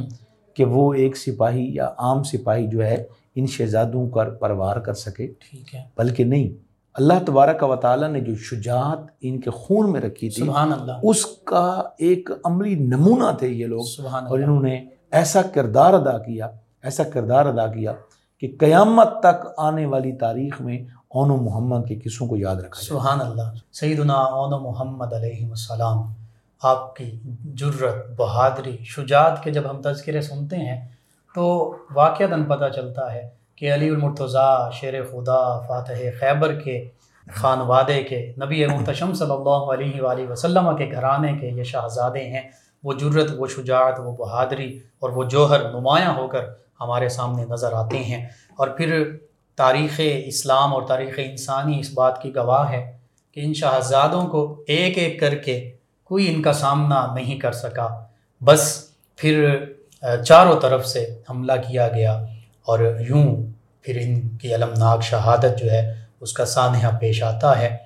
[0.54, 5.26] کہ وہ ایک سپاہی یا عام سپاہی جو ہے ان شہزادوں کا پروار کر سکے۔
[5.26, 6.48] ٹھیک ہے۔ بلکہ نہیں
[6.94, 10.92] اللہ تبارک و تعالیٰ نے جو شجاعت ان کے خون میں رکھی تھی سبحان اللہ۔
[11.02, 15.94] اس کا ایک عملی نمونہ تھے یہ لوگ۔ سبحان اور اللہ۔ انہوں نے ایسا کردار
[15.94, 16.48] ادا کیا
[16.82, 17.92] ایسا کردار ادا کیا
[18.40, 22.80] کہ قیامت تک آنے والی تاریخ میں اون و محمد کے قصوں کو یاد رکھا
[22.80, 26.02] جائے۔ سبحان اللہ۔ سیدنا اون محمد علیہ السلام،
[26.62, 27.10] آپ کی
[27.54, 30.88] جرت بہادری، شجاعت کے جب ہم تذکرے سنتے ہیں
[31.34, 31.44] تو
[31.94, 36.88] واقعتاً پتہ چلتا ہے کہ علی المرتضیٰ، شیر خدا، فاتح خیبر کے
[37.26, 42.42] خانوادے کے نبی محتشم صلی اللہ علیہ وآلہ وسلم کے گھرانے کے یہ شہزادے ہیں،
[42.84, 46.44] وہ جرت وہ شجاعت، وہ بہادری اور وہ جوہر نمایاں ہو کر
[46.80, 49.16] ہمارے سامنے نظر آتے ہیں۔ اور پھر
[49.56, 52.96] تاریخ اسلام اور تاریخ انسانی اس بات کی گواہ ہے
[53.32, 55.70] کہ ان شہزادوں کو ایک ایک کر کے
[56.04, 58.04] کوئی ان کا سامنا نہیں کر سکا۔
[58.44, 59.64] بس پھر
[60.26, 62.12] چاروں طرف سے حملہ کیا گیا
[62.64, 63.36] اور یوں
[63.82, 67.76] پھر ان کی المناک شہادت جو ہے، اس کا سانحہ پیش آتا ہے۔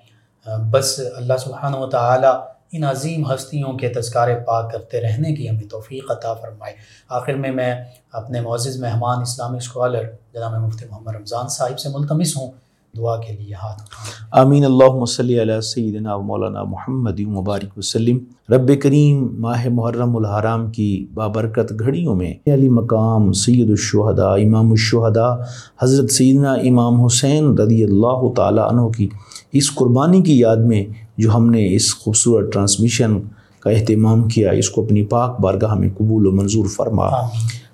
[0.71, 5.69] بس اللہ سبحانہ و تعالی ان عظیم ہستیوں کے تذکار پاک کرتے رہنے کی ہمیں
[5.71, 6.73] توفیق عطا فرمائے۔
[7.09, 7.75] آخر میں میں
[8.13, 10.03] اپنے معزز مہمان اسلامی اسکالر
[10.35, 12.51] جناب مفتی محمد رمضان صاحب سے ملتمس ہوں۔
[12.97, 13.83] دعا کے لیے ہاتھ
[14.31, 18.19] آمین۔ اللہم صلی علی سیدنا و مولانا محمد مبارک وسلم۔
[18.53, 25.35] رب کریم ماہ محرم الحرام کی بابرکت گھڑیوں میں علی مقام سید الشہداء، امام الشہداء،
[25.83, 29.09] حضرت سیدنا امام حسین رضی اللہ تعالیٰ عنہ کی
[29.53, 30.85] اس قربانی کی یاد میں
[31.21, 33.19] جو ہم نے اس خوبصورت ٹرانسمیشن
[33.61, 37.09] کا اہتمام کیا اس کو اپنی پاک بارگاہ میں قبول و منظور فرما۔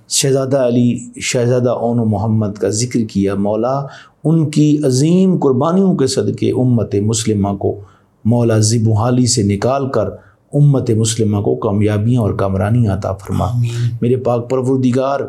[0.09, 3.87] شہزادہ علی شہزادہ اون و محمد کا ذکر کیا مولا
[4.25, 7.81] ان کی عظیم قربانیوں کے صدقے امت مسلمہ کو
[8.25, 10.09] مولا ذب حالی سے نکال کر
[10.53, 13.47] امت مسلمہ کو کامیابیاں اور کامرانی عطا فرما۔
[14.01, 15.21] میرے پاک پروردگار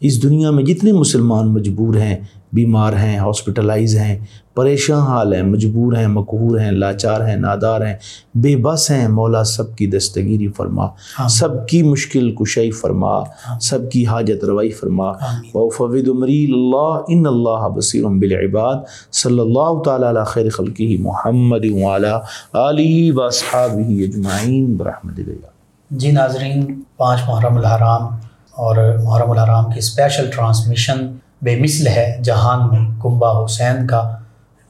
[0.00, 2.16] اس دنیا میں جتنے مسلمان مجبور ہیں
[2.54, 4.18] بیمار ہیں ہاسپٹلائز ہیں
[4.54, 7.94] پریشان حال ہیں مجبور ہیں مقہور ہیں لاچار ہیں نادار ہیں
[8.34, 10.86] بے بس ہیں۔ مولا سب کی دستگیری فرما
[11.28, 13.20] سب کی مشکل کشائی فرما
[13.60, 15.12] سب کی حاجت روائی فرما۔
[15.54, 18.76] وفوض مریل اللہ ان اللہ بصیر بالعباد۔
[19.12, 22.12] صلی اللہ تعالی علی خیر خلقہ محمد وعلی
[22.52, 25.54] آلہ و اصحابہ اجمعین برحمت اللہ۔
[25.90, 28.02] جی ناظرین پانچ محرم الحرام
[28.50, 30.96] اور محرم الحرام کی اسپیشل ٹرانسمیشن
[31.44, 34.16] بے مثل ہے جہان میں کنبہ حسین کا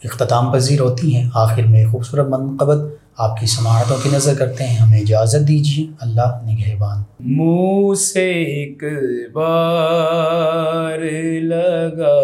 [0.05, 2.79] اختتام پذیر ہوتی ہیں۔ آخر میں خوبصورت منقبت
[3.17, 8.85] آپ کی سماعتوں کی نظر کرتے ہیں۔ ہمیں اجازت دیجیے، اللہ نگہبان۔ منہ سے ایک
[9.33, 10.99] بار
[11.41, 12.21] لگا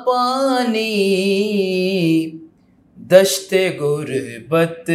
[0.05, 0.91] پانی
[3.11, 4.89] دشت غربت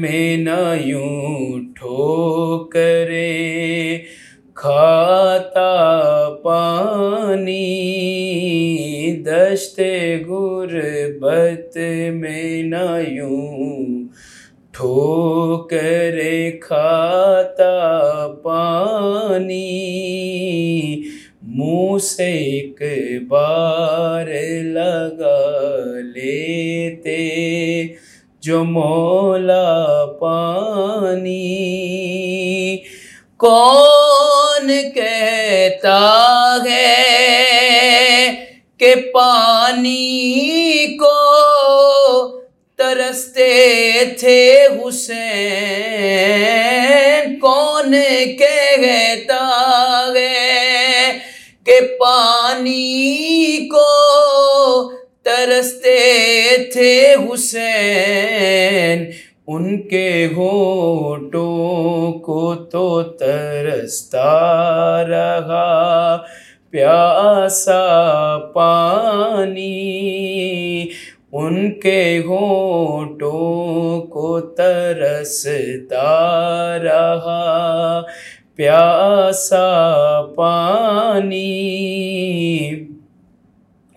[0.00, 3.98] میں نہ یوں ٹھو کرے
[4.54, 5.70] کھاتا
[6.44, 7.56] پانی
[9.24, 9.80] دشت
[10.28, 11.78] غربت
[12.14, 14.04] میں نہ یوں
[14.72, 16.18] ٹھوکر
[16.62, 17.74] کھاتا
[18.42, 19.60] پانی۔
[21.42, 22.82] منہ سے ایک
[23.28, 24.26] بار
[24.62, 27.28] لگا لیتے
[28.40, 31.40] جو مولا پانی۔
[33.36, 36.19] کون کہتا
[38.96, 42.40] پانی کو
[42.78, 47.94] ترستے تھے حسین۔ کون
[48.38, 49.44] کہتا
[50.14, 51.18] ہے
[51.64, 54.90] کہ پانی کو
[55.22, 59.10] ترستے تھے حسین؟
[59.46, 64.32] ان کے ہونٹوں کو تو ترستا
[65.08, 66.18] رہا۔
[66.70, 69.70] پیاسا پانی
[71.32, 76.08] ان کے ہونٹوں کو ترستا
[76.82, 78.02] رہا۔
[78.54, 79.68] پیاسا
[80.34, 81.50] پانی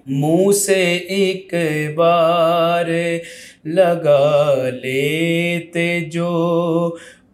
[0.05, 1.53] منہ سے ایک
[1.95, 2.86] بار
[3.65, 6.31] لگا لیتے جو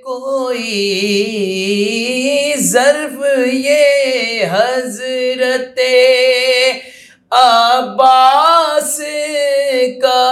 [0.04, 0.78] کوئی
[2.62, 5.80] ظرف یہ حضرت
[7.32, 9.00] عباس
[10.02, 10.22] کا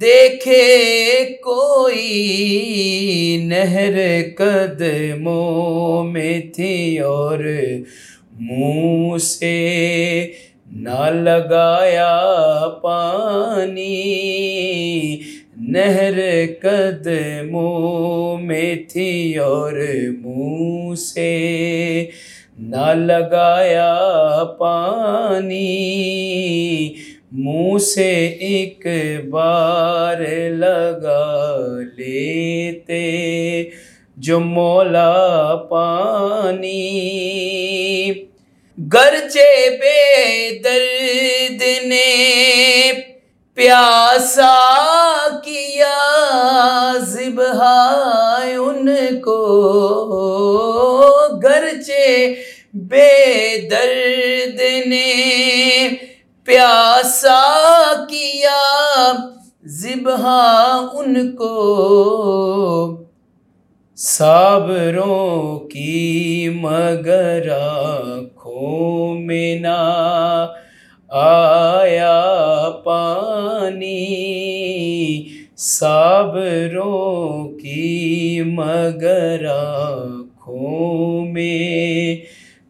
[0.00, 2.06] دیکھے کوئی
[3.44, 3.96] نہر
[4.38, 7.44] قدموں میں تھی اور
[8.40, 10.32] منہ سے
[10.74, 12.10] نہ لگایا
[12.82, 13.86] پانی
[15.68, 16.18] نہر
[16.62, 19.72] قدموں میں تھی اور
[20.18, 21.30] منہ سے
[22.60, 23.92] نہ لگایا
[24.58, 25.64] پانی
[27.34, 28.86] منہ سے ایک
[29.30, 31.26] بار لگا
[31.98, 33.04] لیتے
[34.16, 36.74] جو مولا پانی
[38.78, 42.92] گرچہ بے درد نے
[43.54, 44.54] پیاسا
[45.44, 45.98] کیا
[46.98, 47.62] ذبح
[48.56, 48.88] ان
[49.20, 49.40] کو۔
[51.42, 52.34] گرچہ
[52.74, 55.88] بے درد نے
[56.44, 57.42] پیاسا
[58.08, 59.12] کیا
[59.66, 63.04] ذبح ہاں ان کو۔
[63.96, 67.48] صابروں کی مگر
[68.58, 69.76] آنکھوں میں نہ
[71.08, 74.04] آیا پانی
[75.56, 82.16] صابروں کی مگر آنکھوں میں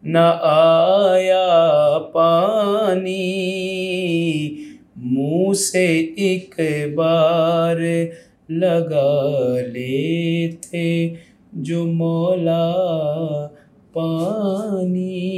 [0.02, 3.24] نہ آیا پانی۔
[4.96, 6.60] منہ سے ایک
[6.94, 7.76] بار
[8.48, 11.14] لگا لیتے
[11.52, 12.74] جو مولا
[13.92, 15.34] پانی۔